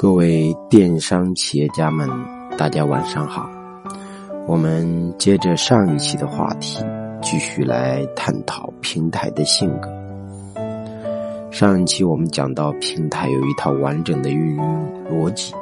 [0.00, 2.08] 各位电商企业家们，
[2.56, 3.50] 大家晚上好。
[4.46, 6.82] 我们接着上一期的话题，
[7.20, 9.90] 继续来探讨平台的性格。
[11.50, 15.52] 上一期我们讲到，平台有一套完整的运营逻辑，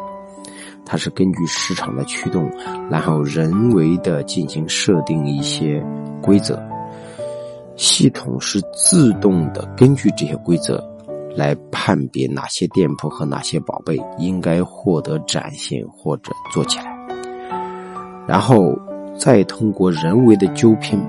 [0.86, 2.48] 它是根据市场的驱动，
[2.88, 5.84] 然后人为的进行设定一些
[6.22, 6.62] 规则，
[7.74, 10.87] 系统是自动的根据这些规则。
[11.38, 16.86] 来判别哪些店铺和哪些宝贝应该获得展现或者做起来，
[18.26, 18.76] 然后
[19.16, 21.00] 再通过人为的纠偏，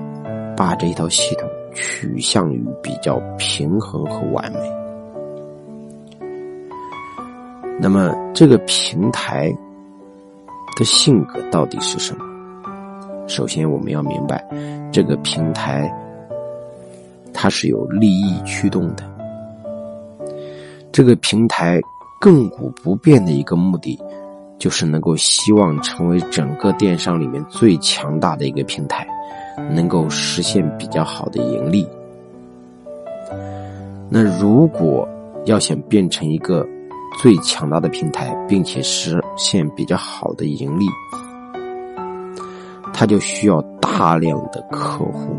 [0.56, 4.60] 把这一套系统取向于比较平衡和完美。
[7.80, 9.52] 那么，这个平台
[10.78, 12.24] 的性格到底是什么？
[13.26, 14.48] 首先，我们要明白，
[14.92, 15.92] 这个平台
[17.34, 19.02] 它是有利益驱动的。
[20.92, 21.80] 这个平台
[22.20, 23.98] 亘古不变的一个目的，
[24.58, 29.06] 就是能够希望成为整个电商里面最强大的一个平台，
[29.70, 31.86] 能够实现比较好的盈利。
[34.08, 35.08] 那如果
[35.46, 36.66] 要想变成一个
[37.22, 40.86] 最强大的平台，并且实现比较好的盈利，
[42.92, 45.36] 它就需要大量的客户。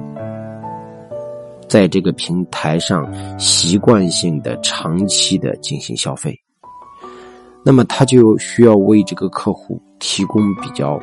[1.72, 6.38] 在这个平台上习惯性的、长期的进行消费，
[7.64, 11.00] 那么他就需要为这个客户提供比较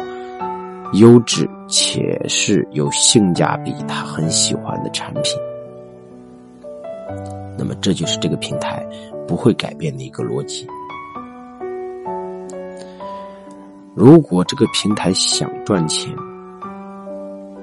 [0.93, 5.41] 优质且是有性价比、他很喜欢的产品。
[7.57, 8.87] 那么这就是这个平台
[9.27, 10.67] 不会改变的一个逻辑。
[13.95, 16.15] 如果这个平台想赚钱，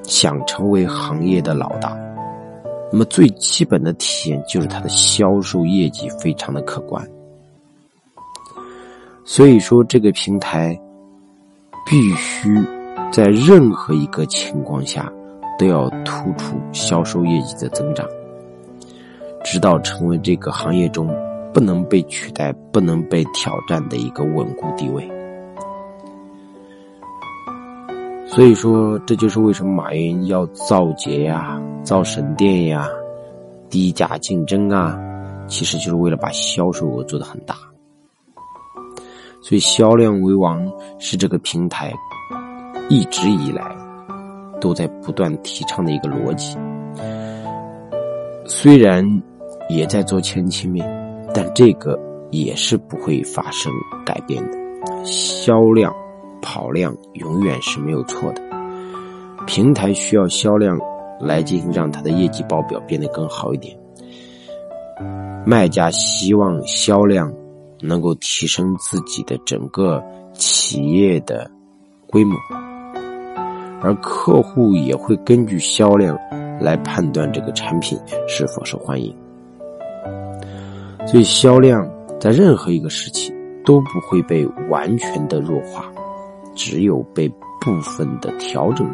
[0.06, 1.96] 想成为行业的老大。
[2.96, 7.06] 那么最基本的体验就是它的销售业绩非常的可观，
[9.26, 10.80] 所以说这个平台
[11.86, 12.58] 必须
[13.12, 15.12] 在任何一个情况下
[15.60, 18.08] 都要突出销售业绩的增长，
[19.44, 21.14] 直到成为这个行业中
[21.54, 25.06] 不能被取代、不能被挑战的一个稳固地位。
[28.28, 32.88] 所以说，这就是为什么马云要造节呀、造神殿呀、
[33.70, 35.00] 低价竞争啊，
[35.48, 37.56] 其实就是为了把销售额做得很大。
[39.42, 41.94] 所以，销量为王是这个平台
[42.90, 43.64] 一直以来
[44.60, 46.58] 都在不断提倡的一个逻辑。
[48.46, 49.06] 虽然
[49.70, 50.86] 也在做前期面，
[51.34, 51.98] 但这个
[52.32, 53.72] 也是不会发生
[54.04, 54.58] 改变的。
[55.06, 55.94] 销量。
[56.46, 58.42] 跑量永远是没有错的，
[59.48, 60.80] 平台需要销量
[61.20, 63.76] 来进行让它的业绩报表变得更好一点。
[65.44, 67.34] 卖家希望销量
[67.82, 71.50] 能够提升自己的整个企业的
[72.06, 72.38] 规模，
[73.82, 76.16] 而客户也会根据销量
[76.62, 79.14] 来判断这个产品是否受欢迎。
[81.08, 81.90] 所以，销量
[82.20, 83.34] 在任何一个时期
[83.66, 85.92] 都不会被完全的弱化。
[86.56, 87.28] 只有被
[87.60, 88.88] 部分的调整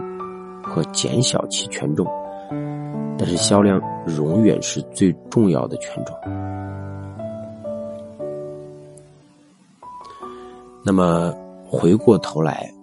[0.63, 2.05] 和减小其权重，
[3.17, 3.79] 但是销量
[4.17, 6.15] 永远是最重要的权重。
[10.83, 11.33] 那么
[11.63, 12.73] 回过头来，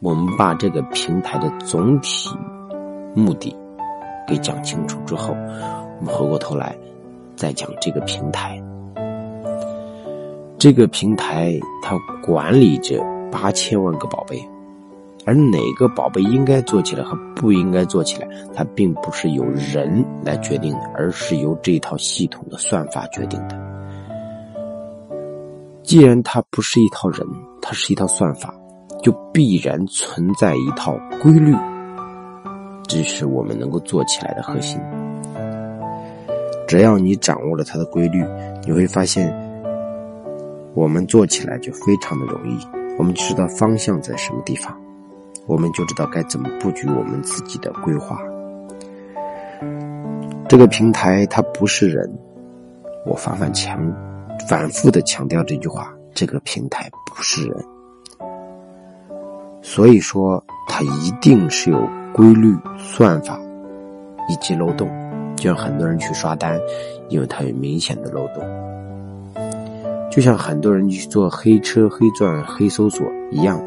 [0.00, 2.30] 我们把这个平台的总体
[3.14, 3.54] 目的
[4.26, 6.74] 给讲清楚之后，我们回过头来
[7.36, 8.60] 再讲这个平台。
[10.58, 12.98] 这个平台它管理着。
[13.32, 14.46] 八千万个宝贝，
[15.24, 23.58] 而哪个宝贝应该做起来和不应该做起来，它并不是由人来决定的，而是由这套系统的算法决定的。
[25.82, 27.26] 既然它不是一套人，
[27.60, 28.54] 它是一套算法，
[29.02, 31.54] 就必然存在一套规律，
[32.86, 34.80] 这是我们能够做起来的核心。
[36.68, 38.24] 只要你掌握了它的规律，
[38.64, 39.32] 你会发现，
[40.74, 42.81] 我们做起来就非常的容易。
[42.98, 44.76] 我们知道方向在什么地方，
[45.46, 48.20] 我们就知道该怎么布局我们自己的规划。
[50.48, 52.10] 这个平台它不是人，
[53.06, 53.80] 我反反强、
[54.48, 57.64] 反复的强调这句话：这个平台不是人。
[59.62, 63.40] 所以说，它一定是有规律、算法
[64.28, 64.88] 以及漏洞，
[65.36, 66.60] 就像很多人去刷单，
[67.08, 68.44] 因为它有明显的漏洞。
[70.12, 73.58] 就像很多人去做黑车、黑钻、黑搜索一样，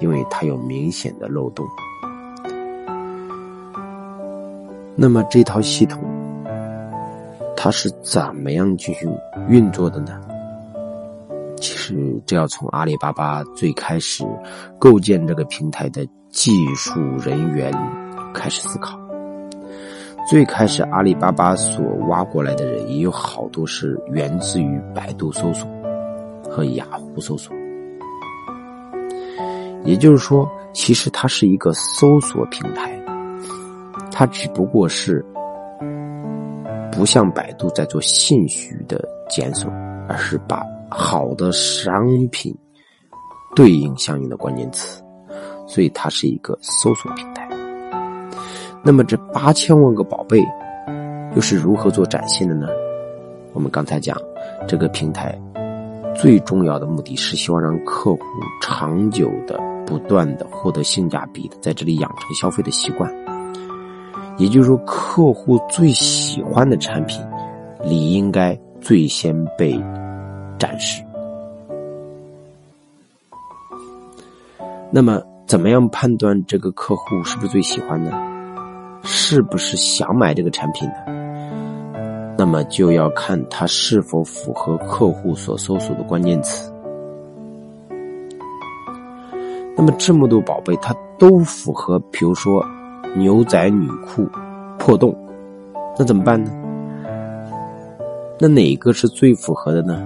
[0.00, 1.66] 因为它有明显的漏洞。
[4.96, 6.02] 那么这套系统，
[7.54, 9.14] 它是怎么样进行
[9.50, 10.18] 运作的呢？
[11.58, 14.24] 其实这要从阿里巴巴最开始
[14.78, 17.70] 构建这个平台的技术人员
[18.32, 18.98] 开始思考。
[20.26, 25.68] 最开始阿里巴巴所挖过来的人也有好多是源自于百度搜索
[26.52, 27.56] 和雅虎搜索，
[29.84, 32.92] 也就是说，其实它是一个搜索平台，
[34.10, 35.24] 它只不过是
[36.92, 39.70] 不像百度在做信息的检索，
[40.06, 42.54] 而是把好的商品
[43.56, 45.02] 对应相应的关键词，
[45.66, 47.48] 所以它是一个搜索平台。
[48.82, 50.44] 那么这八千万个宝贝
[51.34, 52.66] 又是如何做展现的呢？
[53.54, 54.14] 我们刚才讲，
[54.68, 55.40] 这个平台
[56.14, 58.22] 最重要的目的是希望让客户
[58.60, 63.12] 长久的、不断的获得性价比的，在这里养成消费的习惯。
[64.38, 67.20] 也就是说，客户最喜欢的产品，
[67.84, 69.72] 理应该最先被
[70.58, 71.02] 展示。
[74.90, 78.12] 那么，怎么样判断这个客户是不是最喜欢呢？
[79.02, 81.11] 是不是想买这个产品呢？
[82.42, 86.72] 那么就要看它是否符合客户所搜索的关键词。
[89.76, 92.60] 那么这么多宝贝，它都符合，比如说
[93.14, 94.28] 牛仔女裤
[94.76, 95.16] 破洞，
[95.96, 96.50] 那怎么办呢？
[98.40, 100.02] 那哪个是最符合的呢？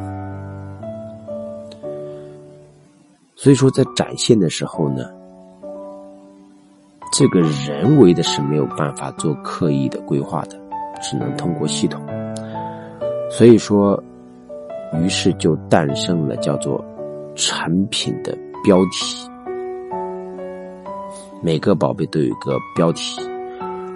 [3.34, 5.06] 所以说，在展现的时候呢？
[7.14, 10.60] 这个人为的是没有办法做刻意的规划的，
[11.00, 11.98] 只能通过系统。
[13.30, 14.02] 所以说，
[14.94, 16.82] 于是就诞生了叫做
[17.34, 19.28] 产品的标题。
[21.42, 23.20] 每个宝贝都有一个标题，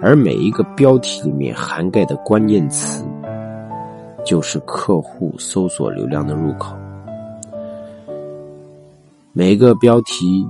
[0.01, 3.05] 而每一个标题里面涵盖的关键词，
[4.25, 6.75] 就是客户搜索流量的入口。
[9.33, 10.47] 每个标题。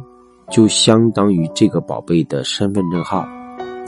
[0.50, 3.26] 就相当于这个宝贝的身份证号，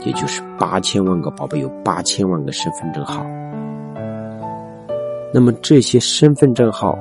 [0.06, 3.22] 也就是八千万个宝贝有八千万个身份证号。
[5.34, 6.96] 那么这些身份证号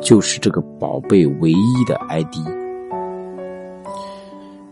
[0.00, 2.36] 就是这个宝贝唯一的 ID。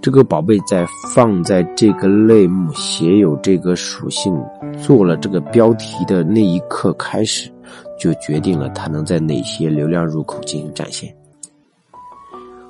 [0.00, 4.40] 这个宝贝在放在这个类目写有这个属性，
[4.80, 7.50] 做了这个标题的那一刻开始，
[7.98, 11.12] 就决定了它能在哪些流量入口进行展现。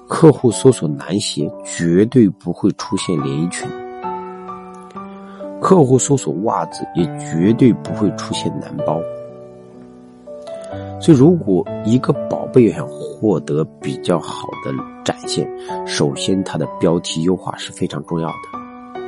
[0.08, 3.68] 客户搜索男鞋，绝对不会出现连衣裙；
[5.64, 9.00] 客户搜索袜子，也绝对不会出现男包。
[11.00, 14.70] 所以，如果一个宝贝想获得比较好的
[15.02, 15.48] 展现，
[15.86, 19.00] 首先它的标题优化是非常重要的。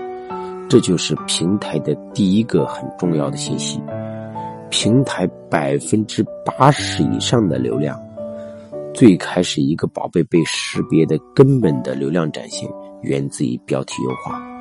[0.66, 3.78] 这就是平台的第一个很重要的信息：
[4.70, 8.00] 平台百分之八十以上的流量。
[8.94, 12.66] 最开始，一个宝贝被识别的根本的流量展现，
[13.02, 14.55] 源自于标题优化。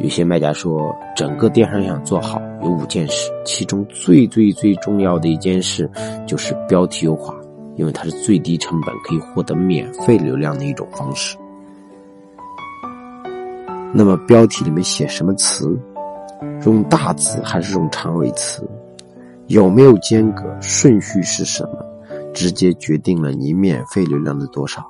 [0.00, 5.88] 有些卖家说，整个电商想做好，有五件事，其中最最最重要的一件事
[6.26, 7.34] 就是标题优化，
[7.76, 11.36] 因为它是最低成本可以获得免费流量的一种方式。
[13.92, 15.78] 那么，标题里面写什么词？
[16.64, 18.68] 用大字还是用长尾词？
[19.46, 20.42] 有没有间隔？
[20.60, 21.78] 顺序是什么？
[22.34, 24.84] 直接决定了你免费流量的多少。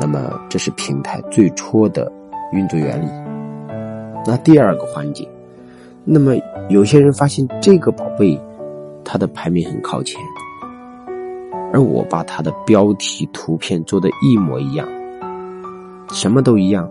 [0.00, 2.10] 那么，这是平台最初的
[2.52, 3.08] 运作原理。
[4.26, 5.28] 那第二个环节，
[6.04, 6.34] 那么
[6.68, 8.38] 有些人发现这个宝贝，
[9.04, 10.20] 它的排名很靠前，
[11.72, 14.86] 而我把它的标题、图片做的一模一样，
[16.10, 16.90] 什么都一样，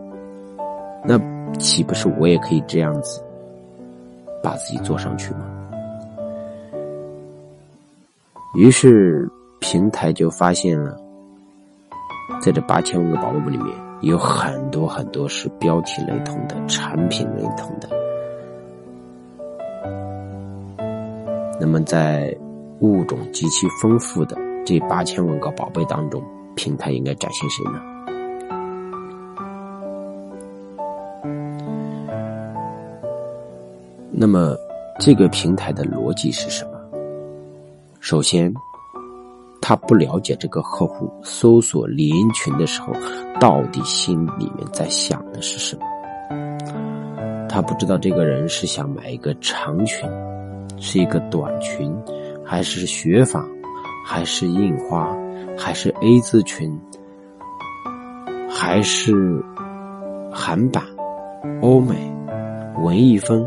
[1.03, 1.19] 那
[1.57, 3.23] 岂不是我也可以这样子
[4.43, 5.45] 把自己做上去吗？
[8.55, 10.99] 于是平台就发现了，
[12.41, 17.89] 在这八千万个宝贝里面，有很多很多是标题雷同的、产品雷同的。
[21.59, 22.35] 那么在
[22.81, 26.21] 物种极其丰富的这八千万个宝贝当中，
[26.55, 27.81] 平台应该展现谁呢？
[34.11, 34.55] 那么
[34.99, 36.71] 这个平台的逻辑是什么？
[37.99, 38.53] 首先，
[39.67, 42.93] 他不了解这个客户搜索连衣裙的时候，
[43.37, 45.81] 到底心里面在想的是什么。
[47.49, 50.09] 他不知道这个人是想买一个长裙，
[50.79, 51.93] 是一个短裙，
[52.45, 53.45] 还是雪纺，
[54.05, 55.13] 还是印花，
[55.57, 56.73] 还是 A 字裙，
[58.49, 59.43] 还是
[60.31, 60.81] 韩版、
[61.61, 61.93] 欧美、
[62.77, 63.45] 文艺风。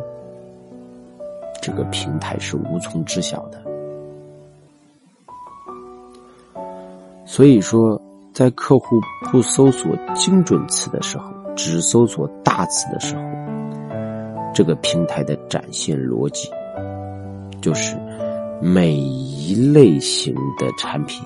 [1.62, 3.69] 这个平台是无从知晓的。
[7.32, 7.96] 所以说，
[8.34, 13.22] 在客户不搜索精准词的时候，只搜索大词的时候，
[14.52, 16.50] 这个平台的展现逻辑
[17.62, 17.96] 就是
[18.60, 21.24] 每一类型的产品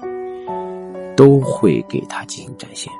[1.16, 2.92] 都会给它进行展现。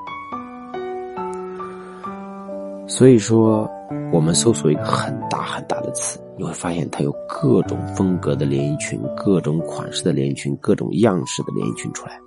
[2.87, 3.71] 所以说，
[4.11, 12.19] 我们搜索一个很大很大的词，你会发现它有各种风格的连衣裙、各种款式的连衣裙、各种样式的连衣裙出来。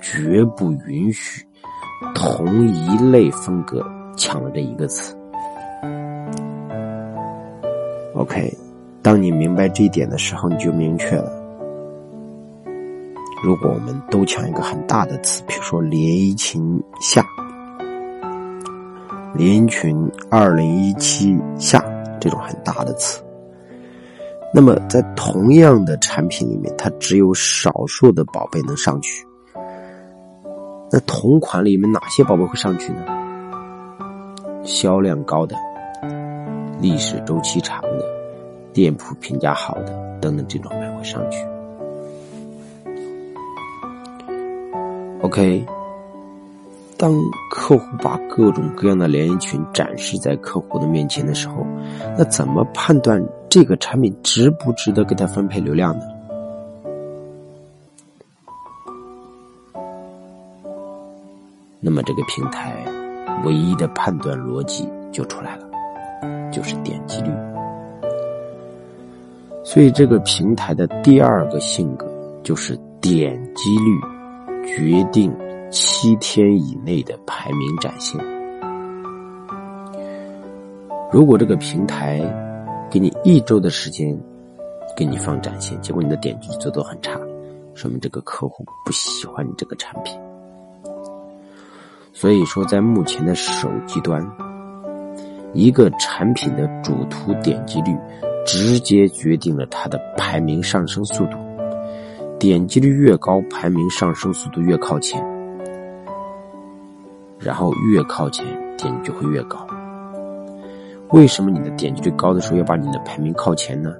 [0.00, 1.44] 绝不允许
[2.14, 3.84] 同一类风格
[4.16, 5.16] 抢了这一个词。
[8.14, 8.52] OK，
[9.02, 11.30] 当你明白这一点的时候，你就明确了。
[13.42, 17.24] 如果我们都抢一个很大的词，比如说“连衣裙夏
[19.34, 21.82] ”“连衣裙二零一七夏”
[22.20, 23.22] 这种很大的词，
[24.52, 29.26] 那么在同样的产品里面，它只有少数的宝贝能上去。
[30.92, 33.04] 那同款里面哪些宝贝会上去呢？
[34.64, 35.56] 销量高的、
[36.80, 38.04] 历史周期长的、
[38.72, 41.38] 店铺评价好的等等这种才会上去。
[45.22, 45.64] OK，
[46.98, 47.14] 当
[47.50, 51.64] 客户把各种各样的连衣裙展示在客户的面前的时候，
[52.18, 56.04] 那怎么判断这个产品值不值得给他分配流量呢？
[61.80, 62.84] 那么这个平台
[63.44, 65.66] 唯一的判断逻辑就出来了，
[66.52, 67.30] 就是点击率。
[69.64, 72.06] 所以这个平台的第二个性格
[72.42, 73.98] 就是点击率
[74.66, 75.34] 决定
[75.70, 78.20] 七天以内的排名展现。
[81.10, 82.20] 如果这个平台
[82.90, 84.18] 给你一周的时间
[84.94, 87.18] 给你放展现，结果你的点击率做的很差，
[87.74, 90.14] 说明这个客户不喜欢你这个产品。
[92.20, 94.22] 所以说，在目前的手机端，
[95.54, 97.96] 一个产品的主图点击率
[98.44, 101.38] 直接决定了它的排名上升速度。
[102.38, 105.18] 点击率越高，排名上升速度越靠前，
[107.38, 108.44] 然后越靠前
[108.76, 109.66] 点击就会越高。
[111.12, 113.94] 为什么你的点击率高的时候要把你的排名靠前呢？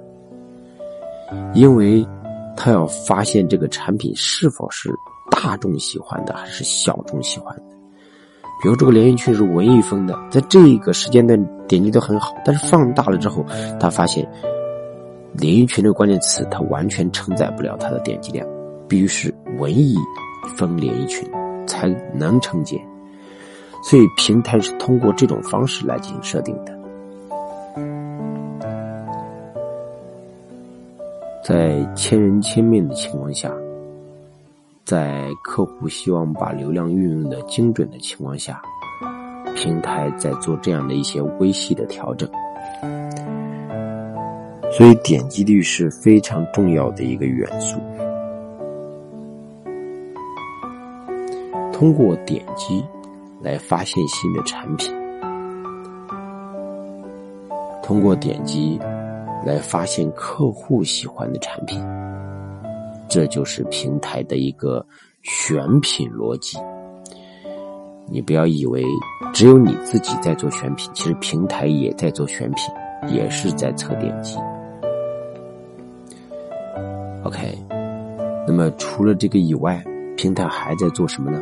[1.55, 2.07] 因为，
[2.55, 4.91] 他要发现这个产品是否是
[5.31, 7.63] 大众喜欢的，还是小众喜欢的。
[8.61, 13.43] 比如这个连衣裙是文艺风的，在这个时间段点击都很好，但是放大了之后，
[13.79, 14.27] 他发现
[15.33, 18.47] 连衣裙这个关键词，它完全承载不了它的点击量，
[18.87, 19.95] 必须是文艺
[20.55, 21.27] 风连衣裙
[21.65, 22.79] 才能承接。
[23.83, 26.79] 所以平台是通过这种方式来进行设定的。
[31.43, 33.51] 在千人千面的情况下。
[34.83, 38.61] 在客户希望把流量运用的精准的情况下，
[39.55, 42.29] 平台在做这样的一些微细的调整，
[44.71, 47.79] 所以点击率是非常重要的一个元素。
[51.71, 52.83] 通过点击
[53.41, 54.93] 来发现新的产品，
[57.81, 58.79] 通过点击
[59.45, 61.81] 来发现客户喜欢的产品。
[63.11, 64.85] 这就是平台的一个
[65.21, 66.57] 选品逻辑。
[68.09, 68.85] 你不要以为
[69.33, 72.73] 只有你自己在做选品，其实平台也在做选品，
[73.13, 74.37] 也是在测点击。
[77.23, 77.53] OK，
[78.47, 79.83] 那么除了这个以外，
[80.15, 81.41] 平台还在做什么呢？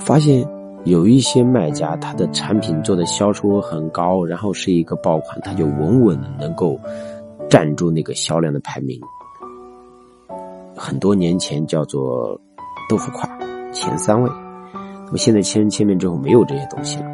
[0.00, 0.55] 发现。
[0.86, 6.78] 有一些卖家，他的产品做的销售额很高，然后是一个爆款，他就稳稳的能够
[7.50, 9.00] 站住那个销量的排名。
[10.76, 12.40] 很多年前叫做
[12.88, 13.28] 豆腐块
[13.72, 14.30] 前三位，
[15.04, 17.06] 那么现在千人千面之后没有这些东西了。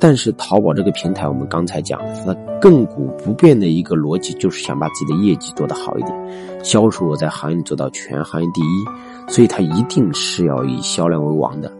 [0.00, 9.30] 但是淘宝这个平台，我们刚才讲的，它亘古不变的一个逻辑，就是想把自己的业绩做得好一点，销售额在行业做到全行业第一。
[9.30, 11.70] 所以它一定是要以销量为王的，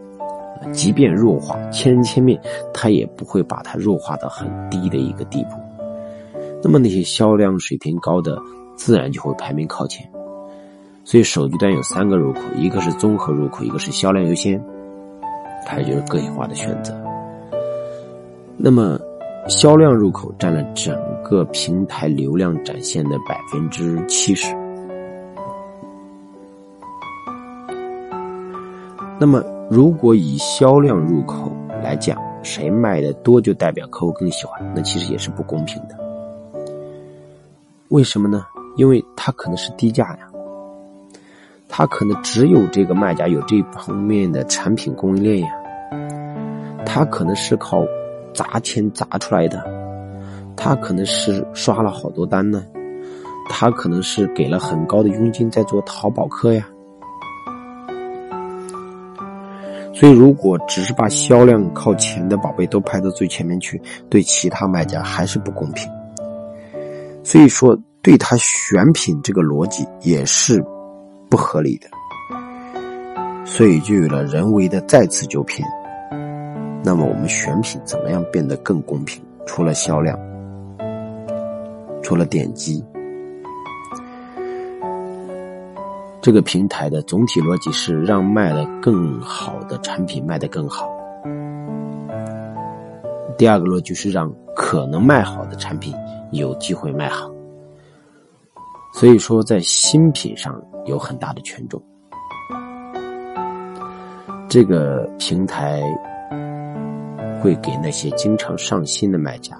[0.71, 2.39] 即便弱化千人千面，
[2.73, 5.49] 它也不会把它弱化到很低的一个地步。
[6.63, 8.39] 那么那些销量水平高的，
[8.75, 10.07] 自然就会排名靠前。
[11.03, 14.63] 所以手机端有三个入口，一个是综合入口，一个是销量优先，
[15.65, 16.95] 还有就是个性化的选择。
[18.63, 18.99] 那么
[19.47, 24.55] 销量入口占了整个平台流量展现的百分之七十。
[29.19, 31.51] 那么，如果以销量入口
[31.83, 35.97] 来讲，谁卖的多就代表客户更喜欢，那其实也是不公平的。
[37.87, 38.45] 为什么呢？
[38.77, 40.29] 因为他可能是低价呀，
[41.67, 45.49] 他可能只有这个卖家有这方面的产品供应链呀，
[46.85, 47.83] 他可能是靠
[48.33, 49.63] 砸钱砸出来的，
[50.55, 52.63] 他可能是刷了好多单呢，
[53.49, 56.67] 他可能是给了很高的佣金在做淘宝客呀。
[59.93, 65.87] 所以，如果只是把销量靠前的宝贝都排到最前面去，对其他卖家还是不公平。
[67.23, 70.63] 所以说，对他选品这个逻辑也是
[71.29, 71.87] 不合理的。
[73.45, 75.67] 所以就有了人为的再次纠偏。
[76.83, 79.23] 那么，我们选品怎么样变得更公平？
[79.45, 80.17] 除了销量，
[82.01, 82.83] 除了点击。
[86.21, 90.87] 这个平台的总体逻辑是让卖的更好的产品卖得更好。
[93.37, 95.93] 第二个逻辑是让可能卖好的产品
[96.31, 97.29] 有机会卖好。
[98.93, 101.81] 所以说，在新品上有很大的权重。
[104.47, 105.81] 这个平台
[107.41, 109.57] 会给那些经常上新的卖家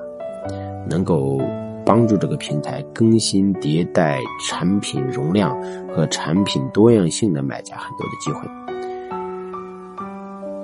[0.88, 1.42] 能够。
[1.84, 8.48] 帮助这个平台更新迭代产品容量和产品多样性的卖家很多的机会。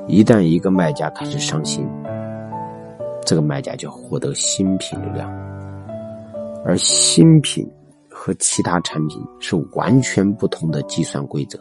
[0.08, 1.90] 一旦一个卖家开始上新，
[3.26, 5.28] 这个卖家就获得新品流量，
[6.64, 7.68] 而新品
[8.08, 11.60] 和其他产品是完全不同的计算规则。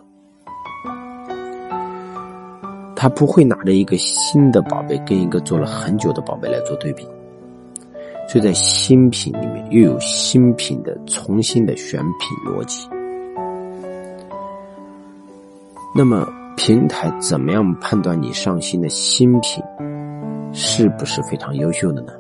[2.97, 7.07] 他不会拿着一个新的宝贝跟一个做了很久的宝贝来做对比。
[8.29, 12.89] 所以在新品里面又有新品的重新的选品逻辑。
[15.95, 16.27] 那么
[16.57, 19.63] 平台怎么样判断你上新的新品
[20.53, 22.13] 是不是非常优秀的呢？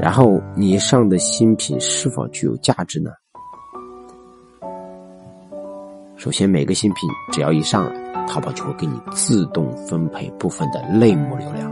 [0.00, 3.10] 然后你上的新品是否具有价值呢？
[6.16, 11.68] 首先，每个新品只要一上来，淘宝就会给你自动分配部分的类目流量。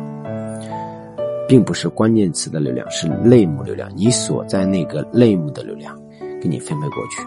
[1.47, 3.89] 并不是关键词的流量，是类目流量。
[3.97, 5.97] 你所在那个类目的流量，
[6.43, 7.23] 给你分配过去。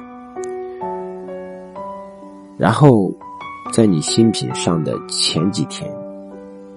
[2.58, 3.12] 然后，
[3.74, 5.90] 在你新品上的前几天，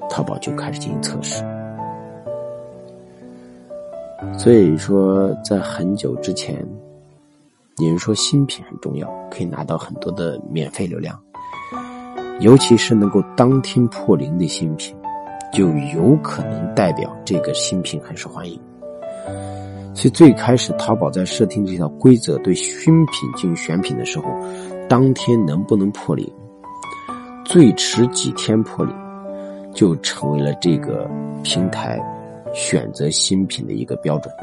[0.08, 1.44] 淘宝就开始进行测试。
[4.38, 6.66] 所以说，在很久之前，
[7.78, 11.20] 有人说新品很重要，可以拿到很多的免费流量，
[12.40, 14.94] 尤其是能够当天破零的新品。
[15.52, 18.60] 就有可能代表这个新品很受欢迎，
[19.94, 24.24] 所以最开始淘宝在设定这条规则对新品进行选品的时候，
[24.88, 26.28] 当天能不能破零，
[27.44, 28.92] 最迟几天破零，
[29.72, 31.08] 就成为了这个
[31.44, 32.02] 平台
[32.52, 34.34] 选择新品的一个标准。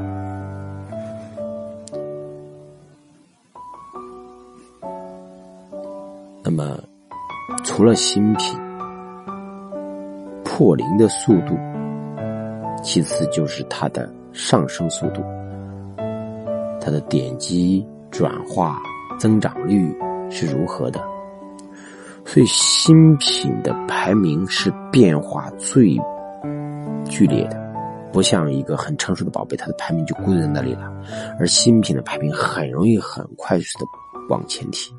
[6.41, 6.79] 那么，
[7.63, 8.59] 除了新品。
[10.43, 11.57] 破零的速度，
[12.83, 15.23] 其次就是它的上升速度，
[16.79, 18.79] 它的点击、转化、
[19.17, 19.95] 增长率
[20.29, 21.01] 是如何的？
[22.25, 25.97] 所以新品的排名是变化最
[27.05, 27.57] 剧烈的，
[28.11, 30.91] 不像一个很成熟的宝贝，它的排名就固定在那里了，
[31.39, 33.85] 而新品的排名很容易很快速的
[34.29, 34.93] 往前提。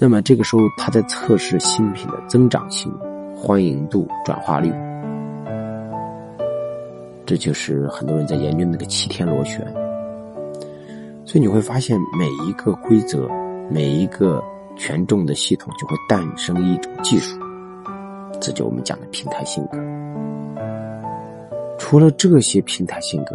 [0.00, 2.90] 那么这个时候，他在测试新品的增长性。
[3.42, 4.70] 欢迎度、转化率，
[7.24, 9.60] 这就是很多人在研究那个七天螺旋。
[11.24, 13.26] 所以你会发现，每一个规则、
[13.70, 14.44] 每一个
[14.76, 17.40] 权重的系统，就会诞生一种技术，
[18.42, 19.78] 这就我们讲的平台性格。
[21.78, 23.34] 除了这些平台性格，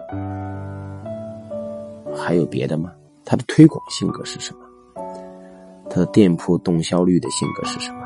[2.15, 2.91] 还有别的吗？
[3.25, 4.59] 它的推广性格是什么？
[5.95, 8.05] 它的店铺动销率的性格是什么？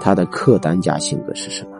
[0.00, 1.76] 他的客单价性格是什么？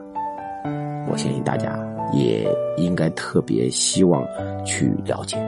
[1.10, 1.78] 我相信大家
[2.12, 4.22] 也应该特别希望
[4.62, 5.38] 去了解。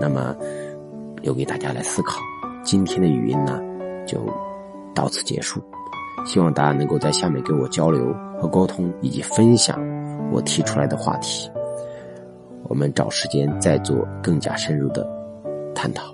[0.00, 0.34] 那么，
[1.22, 2.20] 留给大家来思考。
[2.64, 3.60] 今天的语音呢，
[4.04, 4.18] 就
[4.92, 5.62] 到此结束。
[6.26, 9.78] 希望大家能够在下面跟我交流和沟通，以及分享
[10.32, 11.48] 我提出来的话题。
[12.64, 15.08] 我们找时间再做更加深入的
[15.72, 16.12] 探讨。